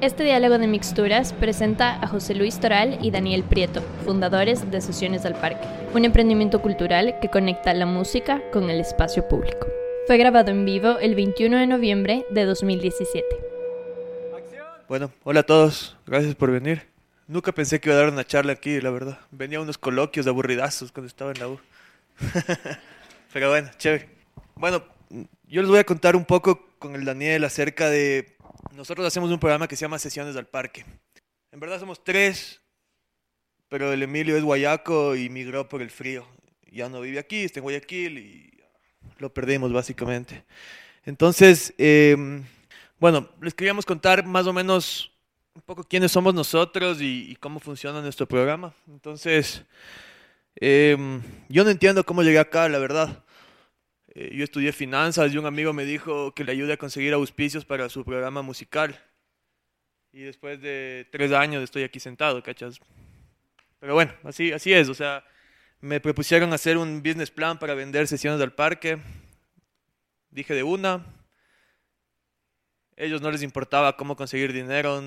[0.00, 5.26] Este diálogo de mixturas presenta a José Luis Toral y Daniel Prieto, fundadores de Sesiones
[5.26, 9.66] al Parque, un emprendimiento cultural que conecta la música con el espacio público.
[10.06, 13.26] Fue grabado en vivo el 21 de noviembre de 2017.
[14.88, 16.88] Bueno, hola a todos, gracias por venir.
[17.28, 19.18] Nunca pensé que iba a dar una charla aquí, la verdad.
[19.30, 21.60] Venía a unos coloquios de aburridazos cuando estaba en la U.
[23.34, 24.08] Pero bueno, chévere.
[24.54, 24.82] Bueno,
[25.46, 28.39] yo les voy a contar un poco con el Daniel acerca de
[28.80, 30.86] nosotros hacemos un programa que se llama Sesiones al Parque.
[31.52, 32.62] En verdad somos tres,
[33.68, 36.26] pero el Emilio es guayaco y migró por el frío.
[36.72, 38.50] Ya no vive aquí, está en Guayaquil y
[39.18, 40.46] lo perdimos básicamente.
[41.04, 42.42] Entonces, em,
[42.98, 45.12] bueno, les queríamos contar más o menos
[45.54, 48.72] un poco quiénes somos nosotros y, cómo funciona nuestro programa.
[48.88, 49.62] Entonces,
[50.56, 53.22] em, yo no entiendo cómo llegué acá, la verdad.
[54.20, 57.64] Eh, yo estudié finanzas y un amigo me dijo que le ayude a conseguir auspicios
[57.64, 59.02] para su programa musical.
[60.12, 62.78] Y después de tres años estoy aquí sentado, ¿cachas?
[63.78, 64.90] Pero bueno, así, así es.
[64.90, 65.24] O sea,
[65.80, 68.98] me propusieron hacer un business plan para vender sesiones del parque.
[70.30, 71.06] Dije de una.
[72.96, 75.02] Ellos no les importaba cómo conseguir dinero.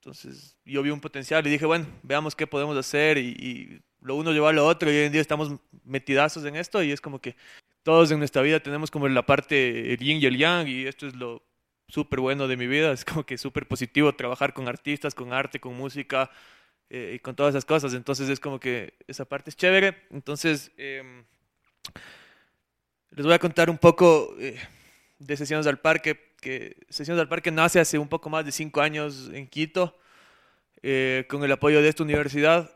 [0.00, 3.18] Entonces yo vi un potencial y dije, bueno, veamos qué podemos hacer.
[3.18, 4.90] Y, y lo uno lleva a lo otro.
[4.90, 7.36] Y hoy en día estamos metidazos en esto y es como que
[7.82, 11.06] todos en nuestra vida tenemos como la parte el yin y el yang y esto
[11.06, 11.42] es lo
[11.88, 15.60] súper bueno de mi vida, es como que súper positivo trabajar con artistas, con arte,
[15.60, 16.30] con música
[16.88, 20.72] eh, y con todas esas cosas, entonces es como que esa parte es chévere, entonces
[20.78, 21.24] em,
[23.10, 24.58] les voy a contar un poco eh,
[25.18, 28.80] de Sesiones al Parque, que Sesiones al Parque nace hace un poco más de cinco
[28.80, 29.98] años en Quito,
[30.82, 32.74] eh, con el apoyo de esta universidad,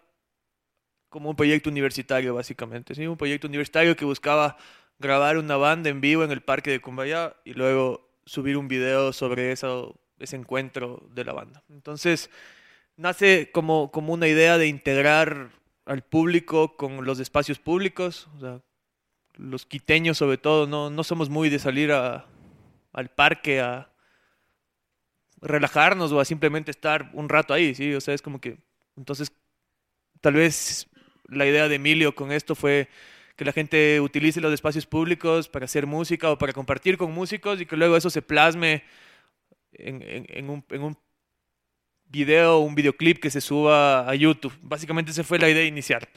[1.08, 3.06] como un proyecto universitario básicamente, ¿sí?
[3.06, 4.58] un proyecto universitario que buscaba
[4.98, 9.12] grabar una banda en vivo en el parque de Cumbaya y luego subir un video
[9.12, 11.62] sobre eso, ese encuentro de la banda.
[11.68, 12.30] Entonces,
[12.96, 15.50] nace como, como una idea de integrar
[15.84, 18.28] al público con los espacios públicos.
[19.34, 22.26] Los quiteños sobre todo no, no somos muy de salir a,
[22.92, 23.90] al parque a
[25.40, 27.94] relajarnos o a simplemente estar un rato ahí, ¿sí?
[27.94, 28.58] O sea, es como que...
[28.96, 29.30] Entonces,
[30.20, 30.88] tal vez
[31.28, 32.88] la idea de Emilio con esto fue
[33.36, 37.60] que la gente utilice los espacios públicos para hacer música o para compartir con músicos
[37.60, 38.82] y que luego eso se plasme
[39.72, 40.96] en, un, en un
[42.08, 44.54] video, un videoclip que se suba a YouTube.
[44.62, 46.08] Básicamente esa fue la idea inicial.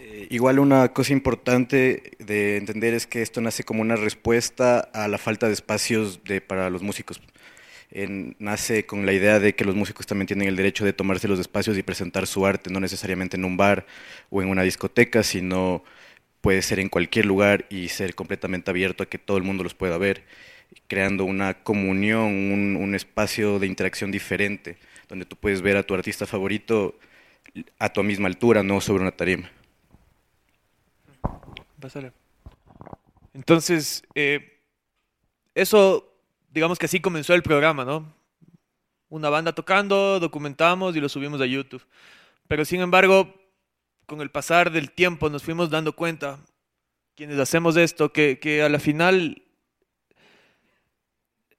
[0.00, 5.08] Eh, igual una cosa importante de entender es que esto nace como una respuesta a
[5.08, 7.20] la falta de espacios de, para los músicos
[7.90, 11.38] nace con la idea de que los músicos también tienen el derecho de tomarse los
[11.38, 13.86] espacios y presentar su arte, no necesariamente en un bar
[14.30, 15.82] o en una discoteca, sino
[16.40, 19.74] puede ser en cualquier lugar y ser completamente abierto a que todo el mundo los
[19.74, 20.24] pueda ver,
[20.86, 24.76] creando una comunión, un, un espacio de interacción diferente,
[25.08, 26.98] donde tú puedes ver a tu artista favorito
[27.78, 29.50] a tu misma altura, no sobre una tarima.
[33.34, 34.60] Entonces, eh,
[35.54, 36.07] eso
[36.48, 38.12] digamos que así comenzó el programa, ¿no?
[39.08, 41.86] Una banda tocando, documentamos y lo subimos a YouTube.
[42.46, 43.34] Pero sin embargo,
[44.06, 46.38] con el pasar del tiempo nos fuimos dando cuenta,
[47.14, 49.42] quienes hacemos esto, que, que a la final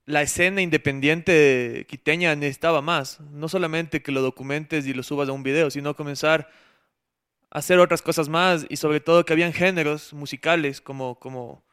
[0.06, 3.20] la escena independiente quiteña necesitaba más.
[3.20, 6.50] No solamente que lo documentes y lo subas a un video, sino comenzar
[7.52, 11.64] a hacer otras cosas más y sobre todo que habían géneros musicales como, como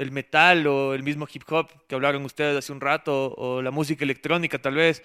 [0.00, 3.70] el metal o el mismo hip hop que hablaron ustedes hace un rato, o la
[3.70, 5.02] música electrónica tal vez,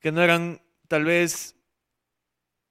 [0.00, 1.56] que no eran tal vez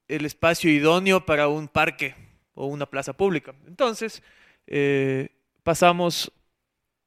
[0.08, 2.14] el espacio idóneo para un parque
[2.54, 3.56] o una plaza pública.
[3.66, 4.22] Entonces,
[4.68, 5.30] eh,
[5.64, 6.32] pasamos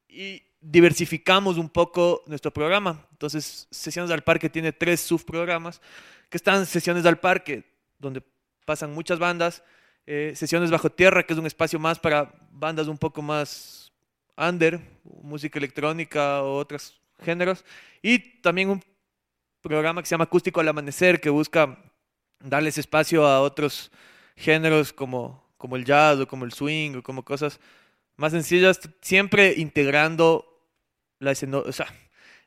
[0.09, 3.06] y diversificamos un poco nuestro programa.
[3.12, 5.81] Entonces, Sesiones al Parque tiene tres subprogramas,
[6.28, 7.62] que están Sesiones al Parque,
[8.00, 8.21] donde
[8.67, 9.62] pasan muchas bandas,
[10.06, 13.90] eh, Sesiones Bajo Tierra, que es un espacio más para bandas un poco más
[14.37, 14.81] under,
[15.23, 17.65] música electrónica o otros géneros.
[18.03, 18.82] Y también un
[19.61, 21.79] programa que se llama Acústico al Amanecer, que busca
[22.41, 23.91] darles espacio a otros
[24.37, 27.61] géneros como, como el jazz o como el swing o como cosas
[28.17, 30.47] más sencillas, siempre integrando
[31.19, 31.35] la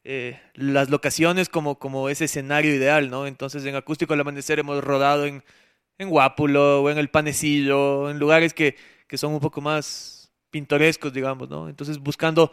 [0.03, 3.25] eh, las locaciones como, como ese escenario ideal, ¿no?
[3.25, 5.43] Entonces en Acústico al Amanecer hemos rodado en,
[5.97, 8.75] en Guápulo o en El Panecillo, en lugares que,
[9.07, 10.22] que son un poco más
[10.53, 11.67] pintorescos, digamos, ¿no?
[11.67, 12.51] Entonces buscando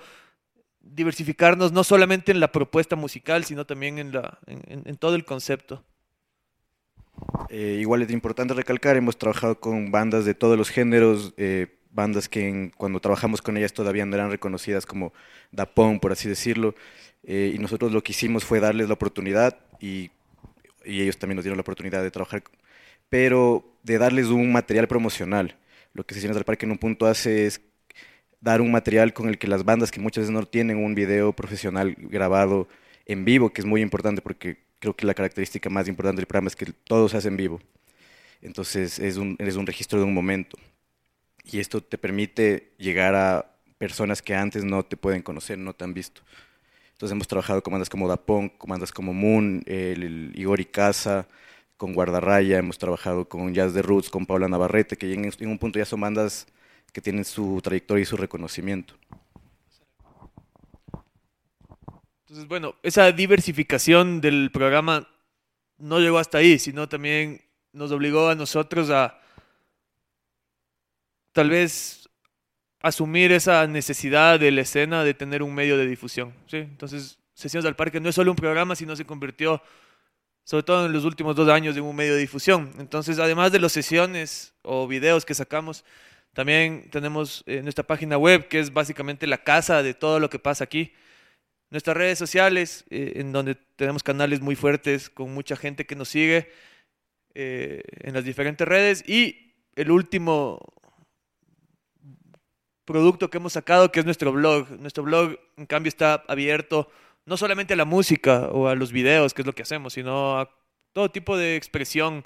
[0.81, 5.85] diversificarnos no solamente en la propuesta musical, sino también en, la, en, todo el concepto.
[7.51, 12.31] Eh, igual es importante recalcar, hemos trabajado con bandas de todos los géneros, eh, bandas
[12.31, 15.13] que cuando trabajamos con ellas todavía no eran reconocidas como
[15.53, 16.75] Dapón, por así decirlo,
[17.25, 20.11] eh, y nosotros lo que hicimos fue darles la oportunidad y,
[20.87, 22.43] y, ellos también nos dieron la oportunidad de trabajar,
[23.11, 25.59] pero de darles un material promocional.
[25.93, 27.61] Lo que Sesiones del Parque en un punto hace es
[28.41, 31.33] dar un material con el que las bandas que muchas veces no tienen un video
[31.33, 32.69] profesional grabado
[33.07, 36.49] en vivo, que es muy importante porque creo que la característica más importante del programa
[36.49, 37.61] es que todo se hace en vivo.
[38.43, 40.57] Entonces es un, es un registro de un momento.
[41.45, 43.47] Y esto te permite llegar a
[43.79, 46.23] personas que antes no te pueden conocer, no te han visto.
[46.93, 51.29] Entonces hemos trabajado con bandas como Dapón, con bandas como Moon, el, Igor y Casa,
[51.77, 55.59] con Guardarraya, hemos trabajado con Jazz de Roots, con Paula Navarrete, que en, en un
[55.59, 56.47] punto ya son bandas
[56.93, 58.95] que tienen su trayectoria y su reconocimiento.
[62.23, 65.09] Entonces, bueno, esa diversificación del programa
[65.79, 67.41] no llegó hasta ahí, sino también
[67.73, 69.21] nos obligó a nosotros a
[71.33, 72.09] tal vez
[72.83, 76.33] asumir esa necesidad de la escena de tener un medio de difusión.
[76.47, 76.59] ¿sí?
[76.59, 79.63] Entonces, Sesiones al Parque no es solo un programa, sino se convirtió,
[80.45, 82.71] sobre todo en los últimos dos años, en un medio de difusión.
[82.79, 85.83] Entonces, además de las sesiones o videos que sacamos,
[86.33, 90.39] también tenemos eh, nuestra página web, que es básicamente la casa de todo lo que
[90.39, 90.93] pasa aquí.
[91.71, 96.09] Nuestras redes sociales, eh, en donde tenemos canales muy fuertes, con mucha gente que nos
[96.09, 96.51] sigue
[97.35, 99.09] eh, en las diferentes redes.
[99.09, 100.61] Y el último
[102.85, 104.69] producto que hemos sacado, que es nuestro blog.
[104.81, 106.91] Nuestro blog, en cambio, está abierto
[107.27, 110.39] no solamente a la música o a los videos, que es lo que hacemos, sino
[110.41, 110.51] a
[110.93, 112.25] todo tipo de expresión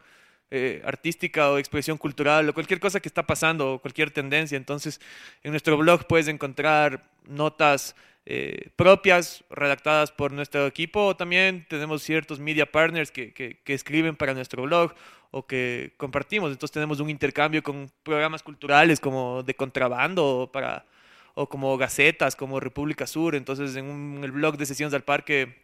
[0.56, 4.54] eh, artística o expresión cultural o cualquier cosa que está pasando o cualquier tendencia.
[4.56, 5.00] Entonces,
[5.42, 11.16] en nuestro blog puedes encontrar notas eh, propias redactadas por nuestro equipo.
[11.16, 14.94] También tenemos ciertos media partners que, escriben para nuestro blog
[15.32, 16.52] o que compartimos.
[16.52, 20.86] Entonces tenemos un intercambio con programas culturales como de contrabando para,
[21.34, 23.34] o como gacetas, como República Sur.
[23.34, 25.63] Entonces en, el blog de Sesiones del Parque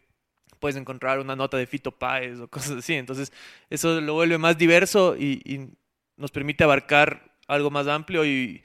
[0.61, 2.93] puedes encontrar una nota de Fito Páez o cosas así.
[2.93, 3.33] Entonces
[3.69, 5.69] eso lo vuelve más diverso y,
[6.17, 8.61] nos permite abarcar algo más amplio y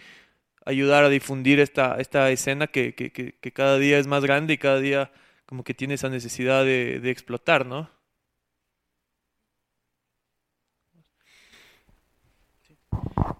[0.67, 4.59] ayudar a difundir esta, esta escena que, que, que, cada día es más grande y
[4.59, 5.11] cada día
[5.47, 7.89] como que tiene esa necesidad de, de explotar, ¿no?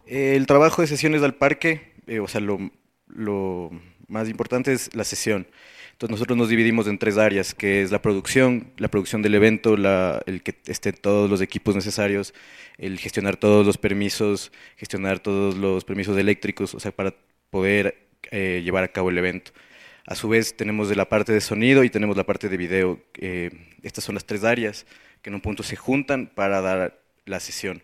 [0.07, 2.59] El trabajo de sesiones del parque, eh, o sea, lo,
[3.09, 3.71] lo,
[4.09, 5.47] más importante es la sesión.
[5.97, 9.77] Entonces nosotros nos dividimos en tres áreas, que es la producción, la producción del evento,
[10.27, 12.35] el que estén todos los equipos necesarios,
[12.77, 17.15] el gestionar todos los permisos, gestionar todos los permisos eléctricos, o sea, para
[17.49, 17.97] poder
[18.31, 19.53] eh, llevar a cabo el evento.
[20.05, 23.01] A su vez tenemos la parte de sonido y tenemos la parte de video.
[23.83, 24.85] Estas son las tres áreas
[25.23, 27.83] que en un punto se juntan para dar la sesión.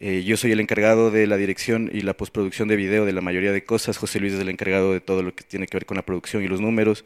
[0.00, 3.20] Eh, yo soy el encargado de la dirección y la postproducción de video de la
[3.20, 3.96] mayoría de cosas.
[3.96, 6.42] José Luis es el encargado de todo lo que tiene que ver con la producción
[6.42, 7.04] y los números.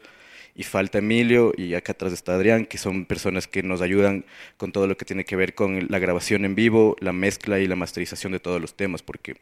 [0.55, 4.25] Y falta Emilio y acá atrás está Adrián, que son personas que nos ayudan
[4.57, 7.67] con todo lo que tiene que ver con la grabación en vivo, la mezcla y
[7.67, 9.37] la masterización de todos los temas, porque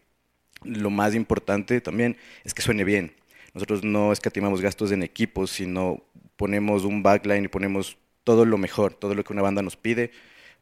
[0.64, 3.14] lo más importante también es que suene bien.
[3.54, 6.02] Nosotros no escatimamos gastos en equipos, sino
[6.38, 10.12] ponemos un backline y ponemos todo lo mejor, todo lo que una banda nos pide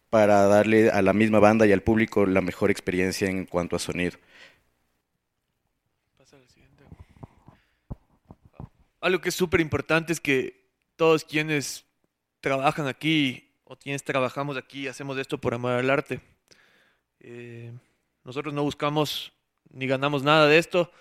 [0.10, 3.80] para darle a la misma banda y al público la mejor experiencia en cuanto a
[3.80, 4.18] sonido.
[9.02, 11.86] Algo que es súper importante es que todos quienes
[12.42, 16.22] trabajan aquí o quienes trabajamos aquí hacemos esto por amor al arte.
[17.20, 17.72] Eh,
[18.24, 19.32] nosotros no buscamos
[19.72, 20.92] ni ganamos nada de esto,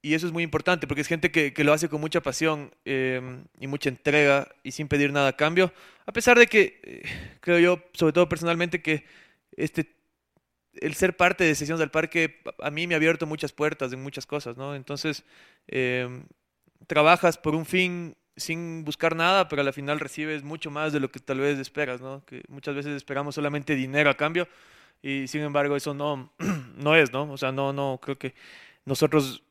[0.00, 3.44] y eso es muy importante porque es gente que, lo hace con mucha pasión em,
[3.58, 5.72] y mucha entrega y sin pedir nada a cambio.
[6.06, 9.04] A pesar de que, eh, creo yo, sobre todo personalmente, que
[9.56, 9.97] este,
[10.80, 14.02] el ser parte de Sesiones del Parque a mí me ha abierto muchas puertas en
[14.02, 14.74] muchas cosas, ¿no?
[14.74, 15.24] Entonces,
[15.66, 16.24] em,
[16.86, 21.10] trabajas por un fin sin buscar nada, pero al final recibes mucho más de lo
[21.10, 22.24] que tal vez esperas, ¿no?
[22.24, 24.48] Que muchas veces esperamos solamente dinero a cambio
[25.02, 26.32] y sin embargo eso no,
[26.76, 27.30] no es, ¿no?
[27.32, 28.34] O sea, no, no, creo que
[28.84, 29.42] nosotros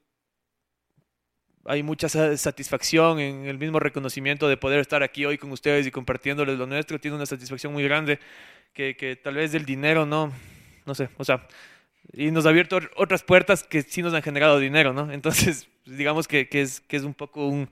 [1.66, 5.92] hay mucha satisfacción en el mismo reconocimiento de poder estar aquí hoy con ustedes y
[5.92, 7.00] compartiéndoles lo nuestro.
[7.00, 8.20] Tiene una satisfacción muy grande
[8.74, 10.32] que, que tal vez del dinero no,
[10.88, 11.46] no sé, o sea,
[12.14, 15.12] y nos ha abierto otras puertas que sí nos han generado dinero, ¿no?
[15.12, 17.70] Entonces, digamos que, que, es, que es un poco un,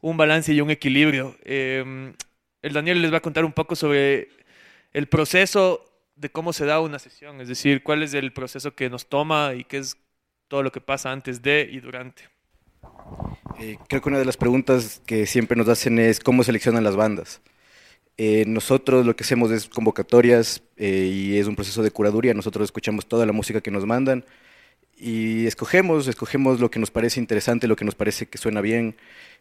[0.00, 1.36] un balance y un equilibrio.
[1.44, 2.14] Em,
[2.62, 4.28] el Daniel les va a contar un poco sobre
[4.92, 5.84] el proceso
[6.16, 9.54] de cómo se da una sesión, es decir, cuál es el proceso que nos toma
[9.54, 9.96] y qué es
[10.48, 12.24] todo lo que pasa antes de y durante.
[13.60, 16.96] Eh, creo que una de las preguntas que siempre nos hacen es cómo seleccionan las
[16.96, 17.40] bandas.
[18.18, 22.34] Eh, nosotros lo que hacemos es convocatorias eh, y es un proceso de curaduría.
[22.34, 24.24] Nosotros escuchamos toda la música que nos mandan
[24.98, 28.96] y escogemos, escogemos lo que nos parece interesante, lo que nos parece que suena bien,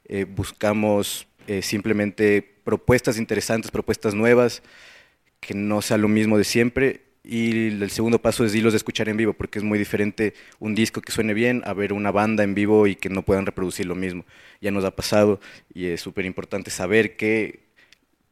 [0.07, 4.61] eh, buscamos eh, simplemente propuestas interesantes, propuestas nuevas,
[5.39, 7.01] que no sea lo mismo de siempre.
[7.23, 10.75] Y el segundo paso es irlos de escuchar en vivo, porque es muy diferente un
[10.75, 13.85] disco que suene bien a ver una banda en vivo y que no puedan reproducir
[13.85, 14.25] lo mismo.
[14.61, 15.41] Ya nos ha pasado
[15.73, 17.66] y es súper importante saber que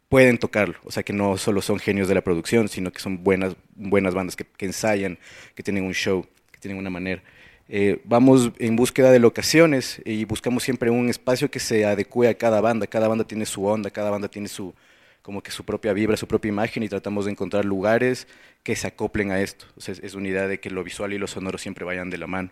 [0.09, 3.23] pueden tocarlo, o sea que no solo son genios de la producción, sino que son
[3.23, 5.17] buenas, buenas bandas que ensayan,
[5.55, 6.25] que tienen un show
[6.65, 7.21] tienen una manera.
[7.67, 12.33] Eh, vamos en búsqueda de locaciones y buscamos siempre un espacio que se adecue a
[12.35, 12.87] cada banda.
[12.87, 14.73] Cada banda tiene su onda, cada banda tiene su,
[15.21, 18.27] como que su propia vibra, su propia imagen y tratamos de encontrar lugares
[18.63, 19.65] que se acoplen a esto.
[19.85, 22.49] Es, una idea de que lo visual y lo sonoro siempre vayan de la mano.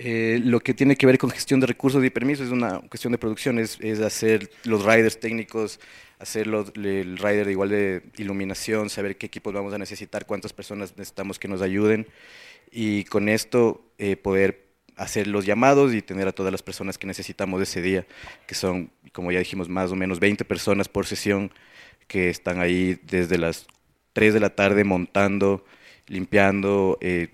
[0.00, 3.12] Eh, lo que tiene que ver con gestión de recursos y permisos es una cuestión
[3.12, 5.80] de producción, es, es hacer los riders técnicos,
[6.20, 11.40] hacer el rider igual de iluminación, saber qué equipos vamos a necesitar, cuántas personas necesitamos
[11.40, 12.06] que nos ayuden
[12.70, 17.06] y con esto eh, poder hacer los llamados y tener a todas las personas que
[17.06, 18.06] necesitamos ese día,
[18.46, 21.50] que son, como ya dijimos, más o menos 20 personas por sesión
[22.06, 23.66] que están ahí desde las
[24.12, 25.64] 3 de la tarde montando,
[26.06, 27.28] limpiando, eh,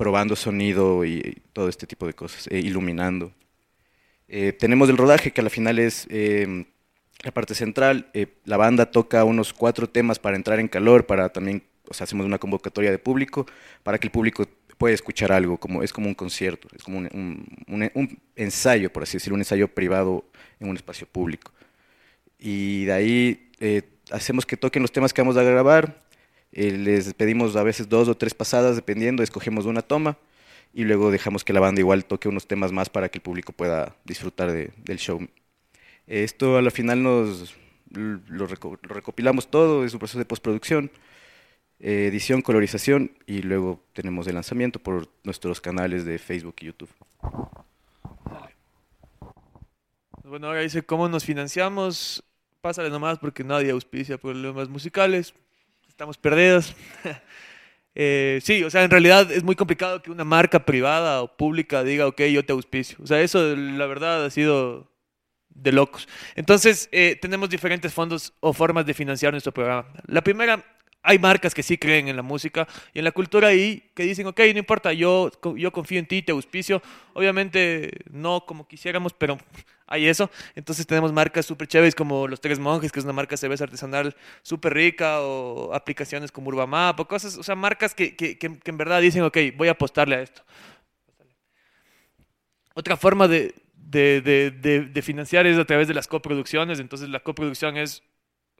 [0.00, 3.34] probando sonido y, todo este tipo de cosas, eh, iluminando.
[4.58, 6.64] tenemos el rodaje que al final es em,
[7.22, 8.10] la parte central.
[8.46, 12.24] la banda toca unos cuatro temas para entrar en calor, para también, o sea, hacemos
[12.24, 13.44] una convocatoria de público
[13.82, 14.46] para que el público
[14.78, 19.18] puede escuchar algo, como, es como un concierto, es como un, un, ensayo, por así
[19.18, 20.24] decirlo, un ensayo privado
[20.60, 21.52] en un espacio público.
[22.38, 26.02] Y de ahí eh, hacemos que toquen los temas que vamos a grabar,
[26.52, 30.16] eh, les pedimos a veces dos o tres pasadas, dependiendo, escogemos una toma
[30.72, 33.52] y luego dejamos que la banda igual toque unos temas más para que el público
[33.52, 35.26] pueda disfrutar del show.
[36.06, 37.54] Esto a la final nos
[37.90, 38.46] lo, lo
[38.82, 40.90] recopilamos todo, es un proceso de postproducción
[41.82, 46.90] eh, edición, colorización y luego tenemos el lanzamiento por nuestros canales de Facebook y YouTube.
[50.22, 52.22] Bueno, ahora dice cómo nos financiamos.
[52.60, 55.32] Pásale nomás porque nadie auspicia problemas musicales.
[56.00, 56.74] Estamos perdidos.
[57.96, 61.82] Eh, sí, o sea, en realidad es muy complicado que una marca privada o pública
[61.82, 62.96] diga, ok, yo te auspicio.
[63.02, 64.88] O sea, eso la verdad ha sido
[65.48, 66.08] de locos.
[66.36, 69.92] Entonces, eh, tenemos diferentes fondos o formas de financiar nuestro programa.
[70.06, 70.64] La primera
[71.02, 74.26] hay marcas que sí creen en la música y en la cultura y que dicen,
[74.26, 76.82] ok, no importa, yo, yo confío en ti, te auspicio.
[77.14, 79.38] Obviamente no como quisiéramos, pero
[79.90, 80.30] hay eso.
[80.54, 84.16] Entonces tenemos marcas súper chéveres como Los Tres Monjes, que es una marca de artesanal
[84.42, 88.76] súper rica, o aplicaciones como Urbamap, o cosas, o sea, marcas que, que, que, en
[88.78, 90.42] verdad dicen, ok, voy a apostarle a esto.
[92.74, 96.78] Otra forma de, de, de, de financiar es a través de las coproducciones.
[96.78, 98.04] Entonces la coproducción es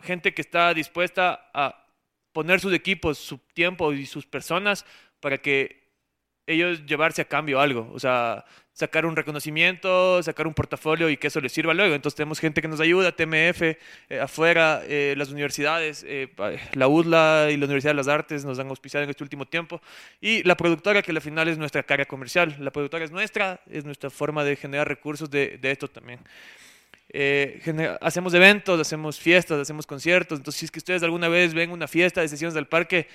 [0.02, 1.86] gente que está dispuesta a
[2.32, 4.84] poner sus equipos, su tiempo y sus personas
[5.20, 5.79] para que
[6.52, 11.26] ellos llevarse a cambio algo, o sea, sacar un reconocimiento, sacar un portafolio y que
[11.26, 11.94] eso les sirva luego.
[11.94, 13.76] Entonces tenemos gente que nos ayuda, TMF, eh,
[14.20, 16.28] afuera, eh, las universidades, eh,
[16.72, 19.80] la UDLA y la Universidad de las Artes nos han auspiciado en este último tiempo,
[20.20, 22.56] y la productora que al final es nuestra cara comercial.
[22.58, 26.20] La productora es nuestra, es nuestra forma de generar recursos de, de esto también.
[27.12, 27.60] Eh,
[28.00, 30.38] hacemos eventos, hacemos fiestas, hacemos conciertos.
[30.38, 33.08] Entonces, si es que ustedes alguna vez ven una fiesta de sesiones del parque,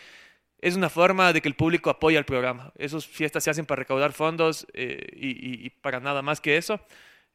[0.65, 2.74] es una forma de que el público apoya el programa.
[2.75, 6.79] Esas fiestas se hacen para recaudar fondos eh, y, para nada más que eso.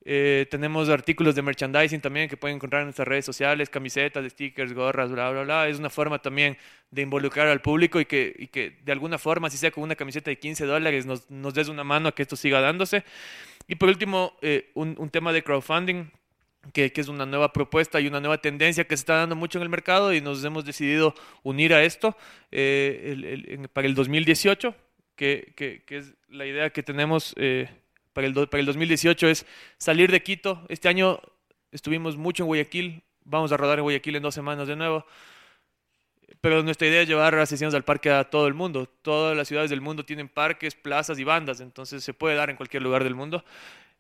[0.05, 4.73] Eh, tenemos artículos de merchandising también que pueden encontrar en nuestras redes sociales, camisetas, stickers,
[4.73, 5.69] gorras, bla, bla, bla.
[5.69, 6.59] Es una forma también
[6.91, 10.29] de involucrar al público y que, que de alguna forma, si sea con una camiseta
[10.29, 13.05] de 15 dólares, nos, nos des una mano a que esto siga dándose.
[13.69, 14.37] Y por último,
[14.75, 16.11] un, un tema de crowdfunding
[16.73, 19.63] que, es una nueva propuesta y una nueva tendencia que se está dando mucho en
[19.63, 22.17] el mercado y nos hemos decidido unir a esto
[22.51, 24.75] eh, para el 2018,
[25.17, 27.69] que, que, es la idea que tenemos eh,
[28.13, 29.47] para, el, para el 2018 es
[29.79, 30.65] salir de Quito.
[30.69, 31.21] Este año
[31.73, 35.07] estuvimos mucho en Guayaquil, vamos a rodar en Guayaquil en dos semanas de nuevo.
[36.41, 38.89] Pero nuestra idea es llevar las sesiones al parque a todo el mundo.
[39.03, 42.57] Todas las ciudades del mundo tienen parques, plazas y bandas, entonces se puede dar en
[42.57, 43.45] cualquier lugar del mundo.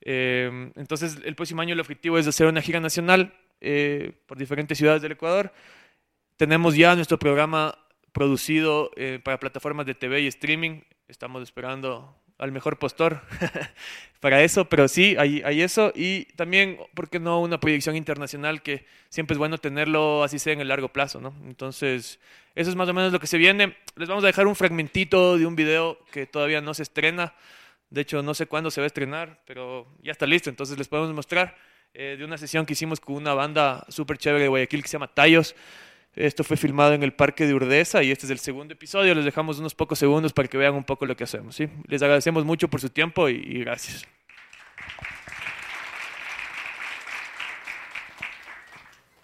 [0.02, 4.78] Em, entonces, el próximo año el objetivo es hacer una gira nacional eh, por diferentes
[4.78, 5.52] ciudades del Ecuador.
[6.36, 7.76] Tenemos ya nuestro programa
[8.12, 10.80] producido eh, para plataformas de TV y streaming.
[11.08, 13.20] Estamos esperando al mejor postor
[14.20, 15.92] para eso, pero sí, hay, hay, eso.
[15.94, 20.54] Y también, ¿por qué no una proyección internacional que siempre es bueno tenerlo así sea
[20.54, 21.20] en el largo plazo?
[21.20, 21.34] ¿no?
[21.44, 22.18] Entonces,
[22.54, 23.76] eso es más o menos lo que se viene.
[23.96, 27.34] Les vamos a dejar un fragmentito de un video que todavía no se estrena.
[27.90, 30.48] De hecho, no sé cuándo se va a estrenar, pero ya está listo.
[30.48, 31.56] Entonces les podemos mostrar
[31.92, 34.92] eh, de una sesión que hicimos con una banda súper chévere de Guayaquil que se
[34.92, 35.56] llama Tallos.
[36.14, 39.14] Esto fue filmado en el Parque de Urdesa y este es el segundo episodio.
[39.14, 41.56] Les dejamos unos pocos segundos para que vean un poco lo que hacemos.
[41.56, 41.68] ¿sí?
[41.86, 44.06] Les agradecemos mucho por su tiempo y, y gracias.